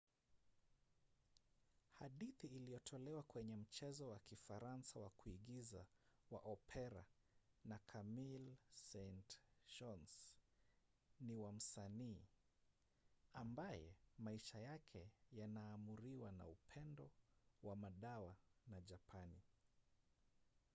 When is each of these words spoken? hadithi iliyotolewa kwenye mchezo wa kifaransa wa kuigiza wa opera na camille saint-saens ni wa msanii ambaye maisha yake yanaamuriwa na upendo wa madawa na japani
hadithi 1.91 2.47
iliyotolewa 2.47 3.23
kwenye 3.23 3.55
mchezo 3.55 4.09
wa 4.09 4.19
kifaransa 4.19 4.99
wa 4.99 5.09
kuigiza 5.09 5.85
wa 6.31 6.39
opera 6.39 7.05
na 7.65 7.79
camille 7.79 8.57
saint-saens 8.73 10.35
ni 11.19 11.35
wa 11.35 11.51
msanii 11.53 12.21
ambaye 13.33 13.95
maisha 14.19 14.59
yake 14.59 15.09
yanaamuriwa 15.31 16.31
na 16.31 16.45
upendo 16.45 17.11
wa 17.63 17.75
madawa 17.75 18.35
na 18.67 18.81
japani 18.81 19.41